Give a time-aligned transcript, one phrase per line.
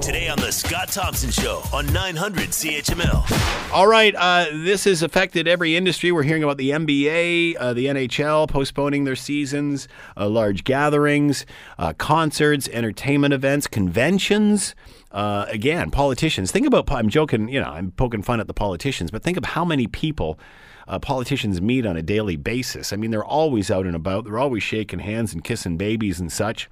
[0.00, 3.72] Today on the Scott Thompson Show on 900 CHML.
[3.72, 6.12] All right, uh, this has affected every industry.
[6.12, 11.46] We're hearing about the NBA, uh, the NHL postponing their seasons, uh, large gatherings,
[11.78, 14.74] uh, concerts, entertainment events, conventions.
[15.10, 16.52] Uh, again, politicians.
[16.52, 19.44] Think about, I'm joking, you know, I'm poking fun at the politicians, but think of
[19.44, 20.38] how many people
[20.86, 22.92] uh, politicians meet on a daily basis.
[22.92, 26.30] I mean, they're always out and about, they're always shaking hands and kissing babies and
[26.30, 26.68] such.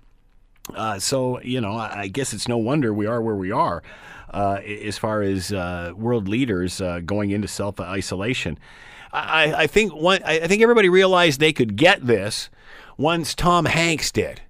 [0.74, 3.82] Uh, so you know, I, guess it's no wonder we are where we are
[4.30, 8.58] uh, as far as uh, world leaders uh, going into self isolation.
[9.12, 12.48] I, I think one, I think everybody realized they could get this
[12.96, 14.40] once Tom Hanks did,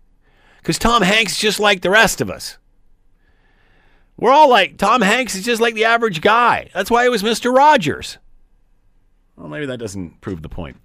[0.59, 2.59] because Tom Hanks is just like the rest of us.
[4.17, 6.71] We're all like Tom Hanks is just like the average guy.
[6.75, 8.19] That's why he was Mister Rogers.
[9.37, 10.77] Well, maybe that doesn't prove the point.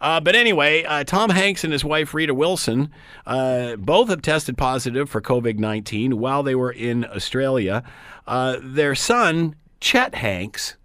[0.00, 2.90] Uh, but anyway, uh, Tom Hanks and his wife Rita Wilson
[3.26, 7.82] uh, both have tested positive for COVID 19 while they were in Australia.
[8.26, 10.76] Uh, their son, Chet Hanks,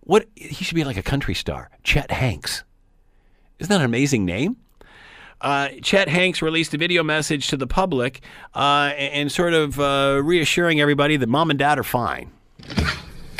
[0.00, 1.70] what he should be like a country star.
[1.84, 2.64] Chet Hanks.
[3.60, 4.56] Isn't that an amazing name?
[5.40, 8.20] Uh, Chet Hanks released a video message to the public
[8.54, 12.30] uh, and, and, sort of reassuring everybody that mom and dad are fine.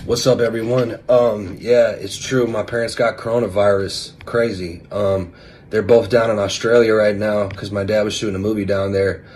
[0.07, 0.99] What's up, everyone?
[1.11, 2.47] Um, yeah, it's true.
[2.47, 4.25] My parents got coronavirus.
[4.25, 4.81] Crazy.
[4.91, 5.35] Um,
[5.69, 8.93] they're both down in Australia right now because my dad was shooting a movie down
[8.93, 9.27] there.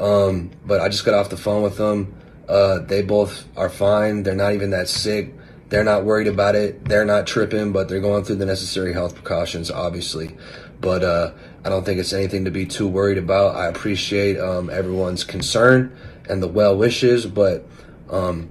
[0.00, 2.14] Um, but I just got off the phone with them.
[2.48, 4.22] Uh, they both are fine.
[4.22, 5.34] They're not even that sick.
[5.68, 6.86] They're not worried about it.
[6.86, 10.34] They're not tripping, but they're going through the necessary health precautions, obviously.
[10.80, 13.54] But uh, I don't think it's anything to be too worried about.
[13.54, 15.94] I appreciate um, everyone's concern
[16.26, 17.68] and the well wishes, but
[18.08, 18.50] um,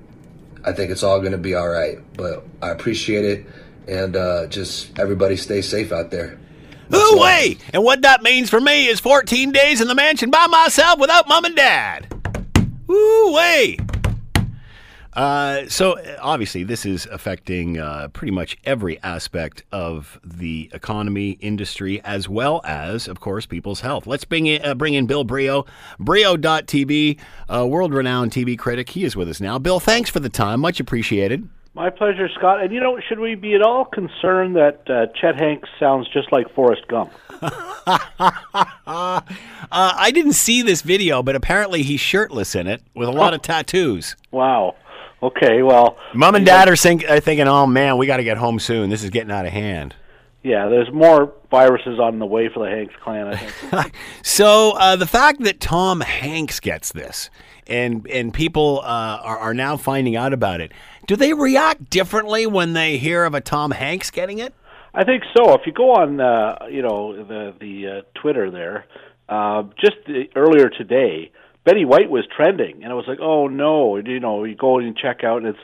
[0.66, 2.00] I think it's all going to be all right.
[2.16, 3.46] But I appreciate it,
[3.88, 6.38] and uh, just everybody stay safe out there.
[6.94, 7.58] Ooh, way!
[7.74, 11.28] And what that means for me is 14 days in the mansion by myself without
[11.28, 12.08] mom and dad.
[12.90, 13.78] Ooh, way!
[15.16, 22.02] Uh, so obviously, this is affecting uh, pretty much every aspect of the economy, industry,
[22.04, 24.06] as well as, of course, people's health.
[24.06, 25.64] Let's bring in, uh, bring in Bill Brioux,
[26.00, 27.18] Brioux.tv,
[27.48, 28.90] a world-renowned TV critic.
[28.90, 29.58] He is with us now.
[29.58, 30.60] Bill, thanks for the time.
[30.60, 31.48] Much appreciated.
[31.76, 32.62] My pleasure, Scott.
[32.62, 36.32] And you know, should we be at all concerned that uh, Chet Hanks sounds just
[36.32, 37.12] like Forrest Gump?
[37.42, 39.22] uh,
[39.70, 43.36] I didn't see this video, but apparently he's shirtless in it with a lot oh.
[43.36, 44.16] of tattoos.
[44.32, 44.76] Wow.
[45.26, 48.38] Okay, well, mom and dad are, think, are thinking, "Oh man, we got to get
[48.38, 48.92] home soon.
[48.92, 49.96] This is getting out of hand."
[50.44, 53.28] Yeah, there's more viruses on the way for the Hanks clan.
[53.28, 53.96] I think.
[54.22, 57.32] so uh, the fact that Tom Hanks gets this,
[57.66, 60.72] and and people uh, are are now finding out about it,
[61.08, 64.54] do they react differently when they hear of a Tom Hanks getting it?
[64.94, 65.54] I think so.
[65.54, 68.86] If you go on, uh, you know, the the uh, Twitter there,
[69.28, 71.32] uh, just the, earlier today,
[71.66, 74.96] Betty White was trending, and I was like, oh no, you know, you go and
[74.96, 75.60] check out, and it's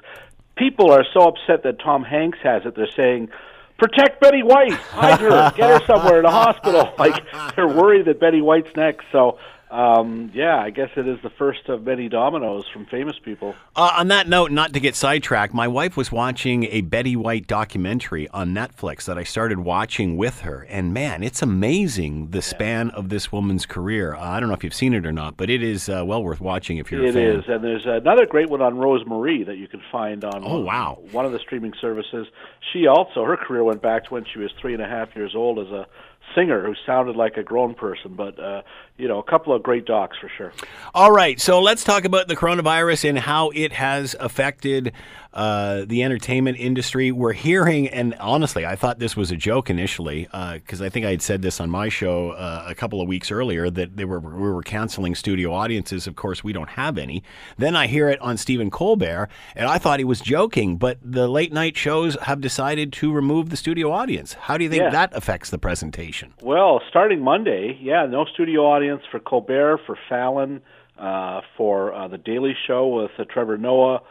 [0.57, 2.75] people are so upset that Tom Hanks has it.
[2.75, 3.29] They're saying,
[3.77, 6.93] protect Betty White, hide her, get her somewhere in a hospital.
[6.97, 7.23] Like
[7.55, 9.05] they're worried that Betty White's next.
[9.11, 9.37] So
[9.71, 13.55] um, yeah, I guess it is the first of many dominoes from famous people.
[13.75, 17.47] Uh, on that note, not to get sidetracked, my wife was watching a Betty White
[17.47, 22.89] documentary on Netflix that I started watching with her, and man, it's amazing the span
[22.91, 24.13] of this woman's career.
[24.13, 26.21] Uh, I don't know if you've seen it or not, but it is uh, well
[26.21, 27.21] worth watching if you're it a fan.
[27.21, 30.43] It is, and there's another great one on Rose Marie that you can find on.
[30.43, 30.99] Oh wow!
[31.11, 32.27] One of the streaming services.
[32.73, 35.33] She also her career went back to when she was three and a half years
[35.33, 35.87] old as a
[36.35, 38.13] singer who sounded like a grown person.
[38.13, 38.61] But uh,
[38.97, 40.53] you know, a couple of great docs for sure.
[40.93, 44.93] All right, so let's talk about the coronavirus and how it has affected
[45.33, 47.11] uh, the entertainment industry.
[47.11, 51.05] We're hearing, and honestly, I thought this was a joke initially because uh, I think
[51.05, 54.05] I had said this on my show uh, a couple of weeks earlier that they
[54.05, 56.07] were we were canceling studio audiences.
[56.07, 57.23] Of course, we don't have any.
[57.57, 60.77] Then I hear it on Stephen Colbert, and I thought he was joking.
[60.77, 64.33] But the late night shows have decided to remove the studio audience.
[64.33, 64.89] How do you think yeah.
[64.89, 66.33] that affects the presentation?
[66.41, 70.61] Well, starting Monday, yeah, no studio audience for Colbert, for Fallon,
[70.97, 74.01] uh, for uh, the Daily Show with uh, Trevor Noah.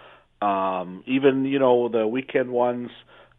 [0.43, 2.91] Um, even you know the weekend ones,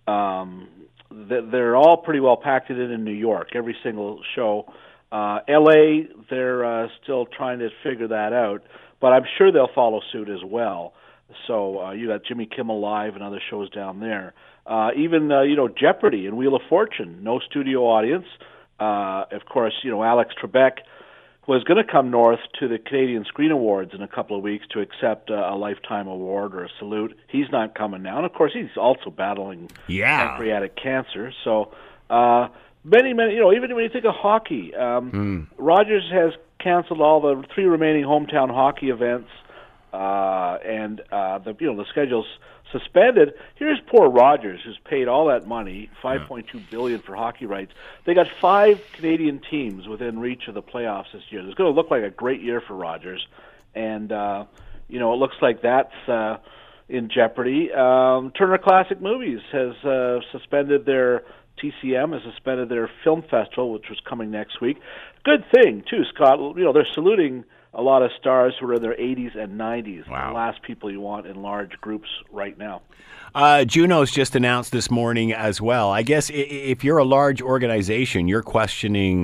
[0.08, 0.68] um,
[1.10, 3.50] they're all pretty well packed in in New York.
[3.56, 4.72] Every single show.
[5.12, 6.08] Uh, L.A.
[6.30, 8.64] They're uh, still trying to figure that out,
[9.02, 10.94] but I'm sure they'll follow suit as well.
[11.48, 14.34] So uh, you got Jimmy Kimmel Live and other shows down there.
[14.66, 18.26] Uh, even uh, you know Jeopardy and Wheel of Fortune, no studio audience.
[18.80, 20.80] Uh, of course, you know Alex Trebek
[21.48, 24.66] was going to come north to the Canadian Screen Awards in a couple of weeks
[24.72, 27.18] to accept a, a lifetime award or a salute.
[27.28, 30.28] He's not coming now, and of course, he's also battling yeah.
[30.28, 31.34] pancreatic cancer.
[31.44, 31.74] So,
[32.10, 32.50] uh,
[32.84, 35.48] many, many, you know, even when you think of hockey, um, mm.
[35.58, 39.30] Rogers has canceled all the three remaining hometown hockey events.
[39.94, 42.28] Uh, and uh, the you know the schedule's
[42.72, 43.34] suspended.
[43.56, 47.72] Here's poor Rogers, who's paid all that money, five point two billion for hockey rights.
[48.06, 51.42] They got five Canadian teams within reach of the playoffs this year.
[51.42, 53.26] It's going to look like a great year for Rogers,
[53.76, 54.46] and uh,
[54.88, 55.94] you know it looks like that's.
[56.08, 56.38] Uh,
[56.90, 57.72] in jeopardy.
[57.72, 61.24] Um, Turner Classic Movies has uh, suspended their
[61.62, 64.78] TCM has suspended their film festival, which was coming next week.
[65.24, 66.40] Good thing too, Scott.
[66.40, 70.08] You know they're saluting a lot of stars who are in their 80s and 90s.
[70.10, 70.30] Wow.
[70.30, 72.82] The last people you want in large groups right now.
[73.34, 75.90] Uh, Juno's just announced this morning as well.
[75.90, 79.22] I guess if you're a large organization, you're questioning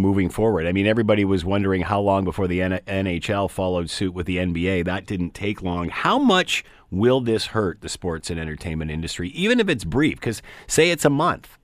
[0.00, 0.68] moving forward.
[0.68, 4.84] I mean, everybody was wondering how long before the NHL followed suit with the NBA.
[4.84, 5.88] That didn't take long.
[5.88, 10.20] How much will this hurt the sports and entertainment industry, even if it's brief?
[10.20, 11.58] Because say it's a month.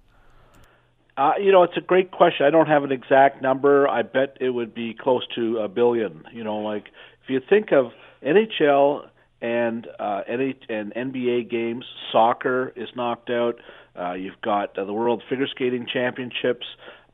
[1.17, 2.45] Uh, you know, it's a great question.
[2.45, 3.89] I don't have an exact number.
[3.89, 6.25] I bet it would be close to a billion.
[6.33, 6.85] You know, like
[7.25, 7.93] if you think of
[8.23, 9.09] NHL
[9.41, 13.61] and uh, NH- and NBA games, soccer is knocked out.
[13.99, 16.67] Uh, you've got uh, the World Figure Skating Championships,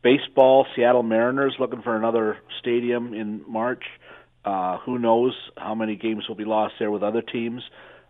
[0.02, 0.66] baseball.
[0.75, 3.84] Seattle Mariners looking for another stadium in March.
[4.44, 7.62] Uh, who knows how many games will be lost there with other teams?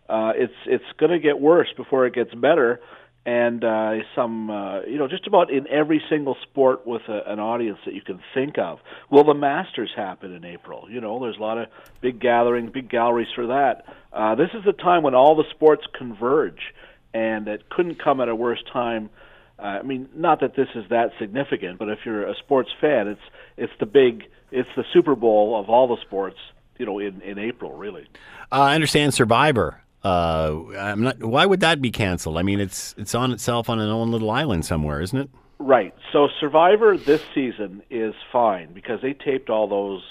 [0.09, 2.79] Uh, it's it's going to get worse before it gets better
[3.25, 7.39] and uh, some, uh, you know, just about in every single sport with a, an
[7.39, 8.79] audience that you can think of.
[9.09, 10.87] Will the Masters happen in April?
[10.89, 11.67] You know, there's a lot of
[12.01, 13.85] big gatherings, big galleries for that.
[14.11, 16.73] Uh, this is the time when all the sports converge,
[17.13, 19.09] and it couldn't come at a worse time.
[19.57, 23.07] Uh, I mean, not that this is that significant, but if you're a sports fan,
[23.07, 23.21] it's
[23.55, 26.37] it's the big, it's the Super Bowl of all the sports.
[26.77, 28.07] You know, in in April, really.
[28.51, 29.82] Uh, I understand Survivor.
[30.03, 31.23] Uh, I'm not.
[31.23, 32.37] Why would that be canceled?
[32.37, 35.29] I mean, it's it's on itself on an own little island somewhere, isn't it?
[35.59, 35.93] Right.
[36.11, 40.03] So Survivor this season is fine because they taped all those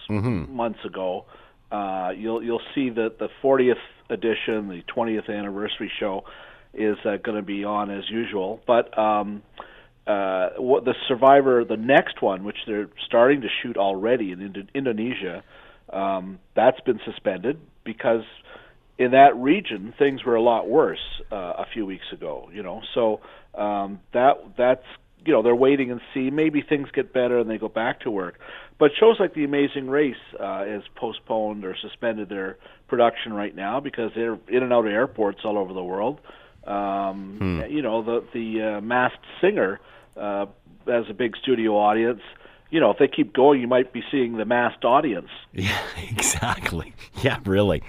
[0.49, 1.27] months ago.
[1.71, 3.75] Uh, you'll you'll see that the 40th
[4.09, 6.25] edition, the 20th anniversary show,
[6.73, 8.61] is uh, going to be on as usual.
[8.67, 9.43] But um,
[10.07, 14.67] uh, what the Survivor, the next one, which they're starting to shoot already in Indo-
[14.75, 15.43] Indonesia,
[15.93, 18.25] um, that's been suspended because
[18.99, 22.51] in that region things were a lot worse uh, a few weeks ago.
[22.53, 23.21] You know, so
[23.55, 24.85] um, that that's
[25.25, 26.31] you know they're waiting and see.
[26.31, 28.39] Maybe things get better and they go back to work.
[28.79, 32.57] But shows like The Amazing Race uh, is postponed or suspended their
[32.89, 36.21] production right now because they're in and out of airports all over the world.
[36.67, 39.81] Um, You know, the the uh, Masked Singer
[40.17, 40.47] uh,
[40.87, 42.21] has a big studio audience.
[42.71, 45.29] You know, if they keep going, you might be seeing the masked audience.
[45.53, 45.79] Yeah,
[46.11, 46.95] exactly.
[47.23, 47.83] Yeah, really.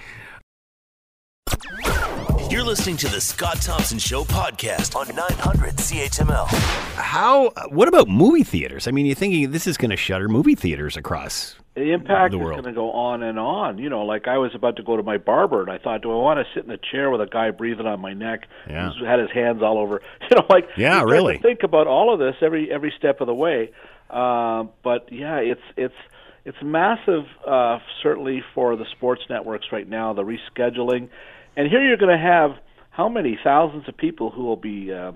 [2.53, 6.45] You're listening to the Scott Thompson Show podcast on 900 CHML.
[6.94, 7.50] How?
[7.69, 8.88] What about movie theaters?
[8.88, 12.38] I mean, you're thinking this is going to shutter movie theaters across the impact the
[12.38, 12.61] is world.
[12.61, 13.79] going to go on and on.
[13.79, 16.11] You know, like I was about to go to my barber, and I thought, do
[16.11, 18.91] I want to sit in a chair with a guy breathing on my neck, Yeah.
[18.91, 20.03] who's had his hands all over?
[20.29, 21.39] You know, like Yeah, you really.
[21.39, 23.71] Think about all of this every every step of the way.
[24.11, 25.95] Uh, but yeah, it's it's
[26.45, 30.13] it's massive, uh, certainly for the sports networks right now.
[30.13, 31.09] The rescheduling,
[31.55, 32.51] and here you're going to have
[32.89, 35.13] how many thousands of people who will be uh,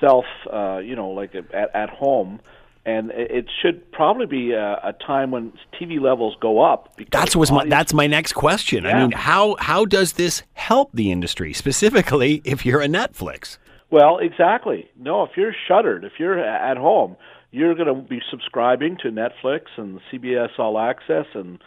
[0.00, 2.40] self, uh, you know, like at at home.
[2.84, 6.96] And it should probably be a, a time when TV levels go up.
[7.10, 8.86] That's was my that's my next question.
[8.86, 13.58] I mean, how how does this help the industry specifically if you're a Netflix?
[13.90, 14.88] Well, exactly.
[14.96, 17.16] No, if you're shuttered, if you're at home,
[17.56, 21.58] you're going to be subscribing to Netflix and CBS All Access and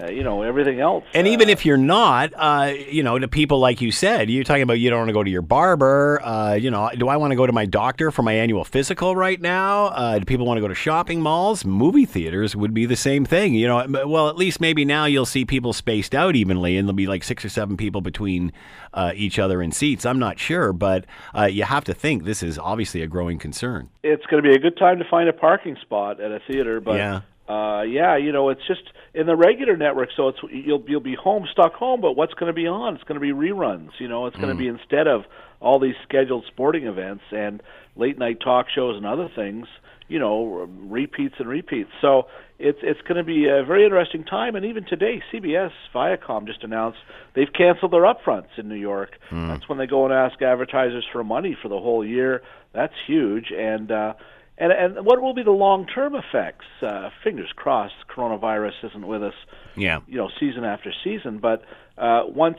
[0.00, 1.04] uh, you know everything else.
[1.14, 4.44] And Uh, even if you're not, uh, you know, to people like you said, you're
[4.44, 6.20] talking about you don't want to go to your barber.
[6.22, 9.16] Uh, you know, do I want to go to my doctor for my annual physical
[9.16, 9.86] right now?
[9.86, 11.64] Uh, do people want to go to shopping malls?
[11.64, 13.54] Movie theaters would be the same thing.
[13.54, 16.94] You know, well, at least maybe now you'll see people spaced out evenly, and there'll
[16.94, 18.52] be like six or seven people between
[18.94, 20.04] uh, each other in seats.
[20.06, 23.88] I'm not sure, but uh, you have to think this is obviously a growing concern.
[24.02, 26.80] it's going to be a good time to find a parking spot at a theater.
[26.80, 27.20] But Yeah.
[27.48, 28.82] Uh, yeah, you know, it's just
[29.14, 32.00] in the regular network, so it's you'll you'll be home stuck home.
[32.00, 32.94] But what's going to be on?
[32.94, 33.90] It's going to be reruns.
[33.98, 35.22] You know, it's going to be instead of
[35.60, 37.62] all these scheduled sporting events and
[37.96, 39.66] late night talk shows and other things.
[40.08, 41.90] You know, repeats and repeats.
[42.02, 42.26] So
[42.58, 44.54] it's it's going to be a very interesting time.
[44.54, 46.98] And even today, CBS Viacom just announced
[47.34, 49.12] they've canceled their upfronts in New York.
[49.48, 52.42] That's when they go and ask advertisers for money for the whole year.
[52.74, 53.52] That's huge.
[53.56, 54.14] And uh,
[54.58, 56.66] and and what will be the long term effects?
[56.82, 59.34] Uh, fingers crossed, coronavirus isn't with us.
[59.76, 60.00] Yeah.
[60.06, 61.38] You know, season after season.
[61.38, 61.62] But
[61.96, 62.58] uh, once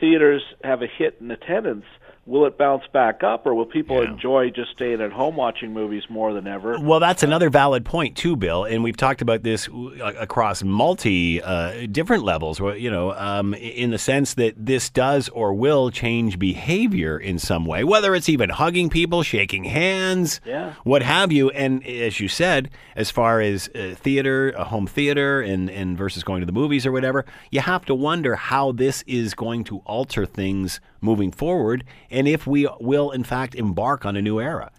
[0.00, 1.86] theaters have a hit in attendance,
[2.28, 4.10] will it bounce back up, or will people Yeah.
[4.12, 6.78] enjoy just staying at home watching movies more than ever?
[6.78, 8.64] Well, that's another valid point too, Bill.
[8.64, 12.60] And we've talked about this uh, across multi uh, different levels.
[12.60, 17.64] You know, um, in the sense that this does or will change behavior in some
[17.64, 20.72] way, whether it's even hugging people, shaking hands, Yeah.
[20.84, 21.48] what have you.
[21.50, 26.22] And as you said, as far as uh, theater, a home theater, and and versus
[26.24, 29.78] going to the movies or whatever, you have to wonder how this is going to
[29.86, 34.70] alter things moving forward, and if we will in fact embark on a new era.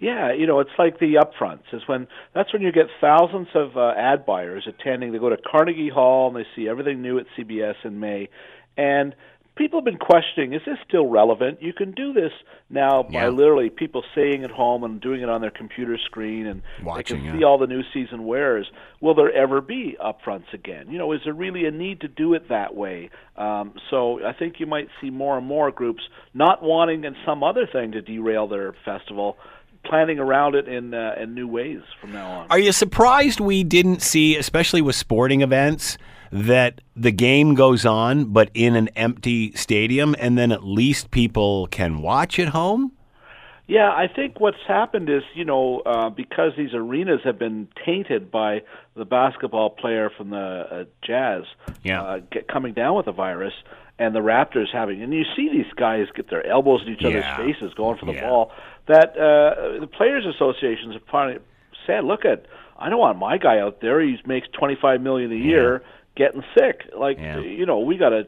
[0.00, 1.72] Yeah, you know, it's like the upfronts.
[1.72, 5.12] Is when that's when you get thousands of uh, ad buyers attending.
[5.12, 8.28] They go to Carnegie Hall and they see everything new at CBS in May,
[8.76, 9.14] and
[9.56, 11.62] people have been questioning: Is this still relevant?
[11.62, 12.32] You can do this
[12.70, 13.28] now by Yeah.
[13.28, 17.22] literally people staying at home and doing it on their computer screen, and Watching, they
[17.22, 17.40] can yeah.
[17.40, 18.66] see all the new season wares.
[19.00, 20.90] Will there ever be upfronts again?
[20.90, 23.10] You know, is there really a need to do it that way?
[23.36, 27.42] Um, so I think you might see more and more groups not wanting and some
[27.42, 29.36] other thing to derail their festival
[29.84, 32.46] planning around it in uh, in new ways from now on.
[32.48, 35.98] Are you surprised we didn't see, especially with sporting events,
[36.32, 41.66] that the game goes on but in an empty stadium and then at least people
[41.68, 42.92] can watch at home?
[43.66, 48.30] Yeah, I think what's happened is, you know, uh, because these arenas have been tainted
[48.30, 48.60] by
[48.94, 50.36] the basketball player from the
[50.70, 51.44] uh, Jazz
[51.82, 52.02] Yeah.
[52.02, 53.54] uh, get, coming down with the virus,
[53.98, 57.08] and the Raptors having, and you see these guys get their elbows in each Yeah.
[57.08, 58.28] other's faces going for the Yeah.
[58.28, 58.52] ball.
[58.86, 61.38] That uh, the players' associations have finally
[61.86, 62.44] said, "Look at,
[62.78, 63.98] I don't want my guy out there.
[64.00, 65.82] He makes twenty five million a year,
[66.16, 66.82] getting sick.
[66.96, 67.40] Like, Yeah.
[67.40, 68.26] you know, we got to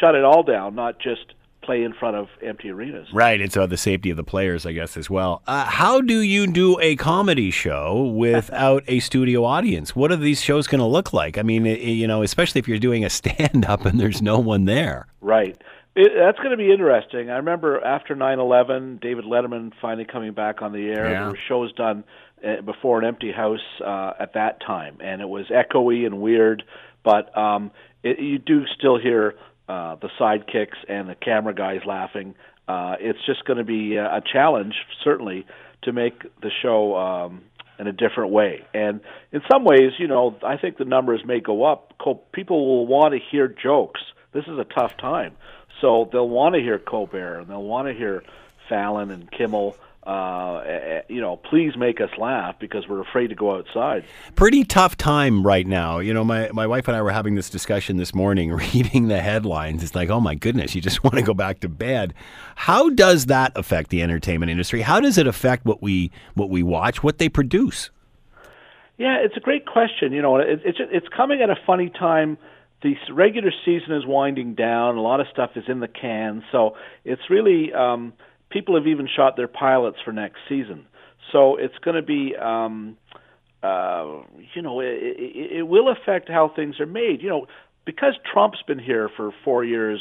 [0.00, 3.08] shut it all down, not just." Play in front of empty arenas.
[3.12, 3.40] Right.
[3.40, 5.42] It's about the safety of the players, I guess, as well.
[5.48, 9.96] Uh, how do you do a comedy show without a studio audience?
[9.96, 11.36] What are these shows going to look like?
[11.38, 14.38] I mean, i- you know, especially if you're doing a stand up and there's no
[14.38, 15.08] one there.
[15.20, 15.60] Right.
[15.96, 17.30] It, that's going to be interesting.
[17.30, 21.10] I remember after 9/11, David Letterman finally coming back on the air.
[21.10, 21.20] Yeah.
[21.22, 22.04] There were shows done
[22.46, 26.62] uh, before an empty house uh, at that time, and it was echoey and weird.
[27.06, 27.70] But um,
[28.02, 29.36] it, you do still hear
[29.68, 32.34] uh, the sidekicks and the camera guys laughing.
[32.66, 35.46] Uh, it's just going to be uh, a challenge, certainly,
[35.84, 37.42] to make the show um,
[37.78, 38.64] in a different way.
[38.74, 41.92] And in some ways, you know, I think the numbers may go up.
[42.32, 44.00] People will want to hear jokes.
[44.32, 45.36] This is a tough time,
[45.80, 48.24] so they'll want to hear Colbert and they'll want to hear
[48.68, 49.76] Fallon and Kimmel.
[50.06, 54.04] Uh, eh, eh, you know, please make us laugh because we're afraid to go outside.
[54.36, 55.98] pretty tough time right now.
[55.98, 59.20] You know, my, my wife and I were having this discussion this morning, reading the
[59.20, 59.82] headlines.
[59.82, 62.14] It's like, oh my goodness, you just want to go back to bed.
[62.54, 64.82] How does that affect the entertainment industry?
[64.82, 67.90] How does it affect what we what we watch, what they produce?
[68.98, 70.12] Yeah, it's a great question.
[70.12, 72.38] You know, it, it's it's coming at a funny time.
[72.82, 74.96] The regular season is winding down.
[74.96, 78.12] A lot of stuff is in the can, so it's really um,
[78.56, 80.86] people have even shot their pilots for next season.
[81.30, 82.96] So it's going to be, um,
[83.62, 84.22] uh,
[84.54, 87.20] you know, it, it, it will affect how things are made.
[87.20, 87.46] You know,
[87.84, 90.00] because Trump's been here for four years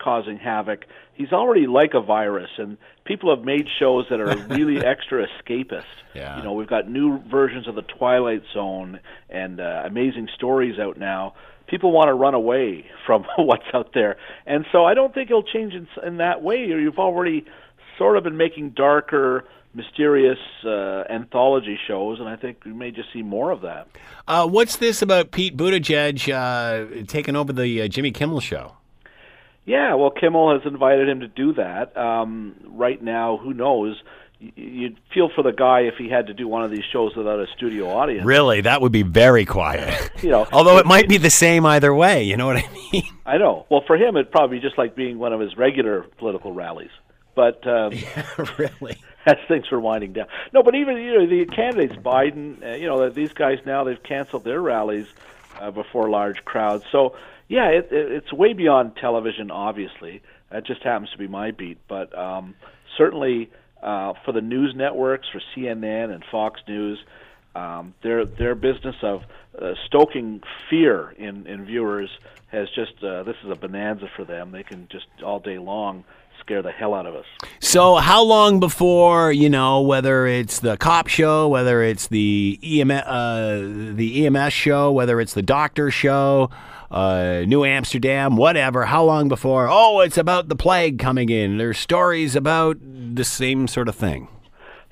[0.00, 0.84] causing havoc.
[1.14, 5.82] He's already like a virus, and people have made shows that are really extra escapist.
[6.14, 6.36] Yeah.
[6.36, 10.98] You know, we've got new versions of the Twilight Zone and uh, amazing stories out
[10.98, 11.34] now.
[11.66, 15.42] People want to run away from what's out there, and so I don't think it'll
[15.42, 16.58] change in, in that way.
[16.58, 17.44] You've already
[17.98, 23.12] sort of been making darker, mysterious uh, anthology shows, and I think we may just
[23.12, 23.88] see more of that.
[24.26, 28.74] Uh, what's this about Pete Buttigieg uh, taking over the uh, Jimmy Kimmel show?
[29.66, 31.94] Yeah, well, Kimmel has invited him to do that.
[31.94, 34.02] Um, right now, who knows?
[34.40, 37.40] You'd feel for the guy if he had to do one of these shows without
[37.40, 38.24] a studio audience.
[38.24, 40.10] Really, that would be very quiet.
[40.22, 42.24] You know, Although it might be the same either way.
[42.24, 43.02] You know what I mean?
[43.24, 43.66] I know.
[43.70, 46.90] Well, for him, it'd probably be just like being one of his regular political rallies.
[47.38, 47.92] But um,
[48.58, 48.96] really.
[49.26, 50.64] as things were winding down, no.
[50.64, 54.42] But even you know the candidates, Biden, uh, you know these guys now they've canceled
[54.42, 55.06] their rallies
[55.60, 56.82] uh, before large crowds.
[56.90, 57.14] So
[57.46, 59.52] yeah, it, it, it's way beyond television.
[59.52, 61.78] Obviously, that just happens to be my beat.
[61.86, 62.56] But um,
[62.96, 66.98] certainly uh, for the news networks, for CNN and Fox News,
[67.54, 69.22] um, their their business of
[69.56, 72.10] uh, stoking fear in in viewers
[72.48, 74.50] has just uh, this is a bonanza for them.
[74.50, 76.02] They can just all day long
[76.40, 77.24] scare the hell out of us.
[77.60, 83.02] So, how long before you know whether it's the cop show, whether it's the EMS,
[83.02, 86.50] uh, the EMS show, whether it's the doctor show,
[86.90, 88.86] uh, New Amsterdam, whatever?
[88.86, 89.68] How long before?
[89.70, 91.58] Oh, it's about the plague coming in.
[91.58, 94.28] There's stories about the same sort of thing.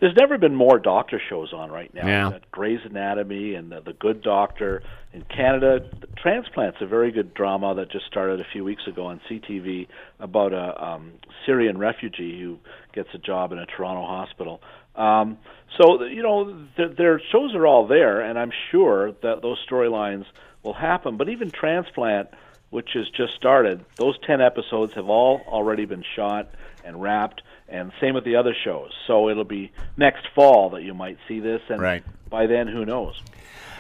[0.01, 2.07] There's never been more doctor shows on right now.
[2.07, 2.39] Yeah.
[2.51, 5.89] Grey's Anatomy and the, the Good Doctor in Canada.
[6.19, 9.89] Transplant's a very good drama that just started a few weeks ago on CTV
[10.21, 11.13] about a um,
[11.47, 12.59] Syrian refugee who
[12.93, 14.61] gets a job in a Toronto hospital.
[14.97, 15.39] Um,
[15.79, 20.25] so you know, th- their shows are all there, and I'm sure that those storylines
[20.63, 21.17] will happen.
[21.17, 22.29] But even Transplant,
[22.77, 26.51] which has just started, those ten episodes have all already been shot
[26.85, 27.41] and wrapped,
[27.71, 28.91] and same with the other shows.
[29.07, 32.05] So it'll be next fall that you might see this, and Right.
[32.29, 33.19] by then, who knows?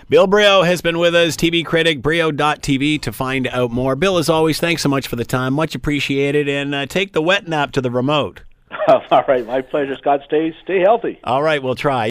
[0.08, 3.96] Bill Brioux has been with us, TV critic, Brioux.tv, to find out more.
[3.96, 5.52] Bill, as always, thanks so much for the time.
[5.52, 6.48] Much appreciated.
[6.48, 8.44] And uh, take the wet nap to the remote.
[8.88, 10.20] all right, my pleasure, Scott.
[10.24, 11.20] Stay stay healthy.
[11.22, 12.08] All right, we'll try.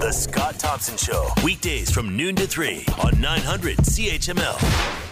[0.00, 5.03] The Scott Thompson Show, weekdays from noon to 3 on 900 CHML.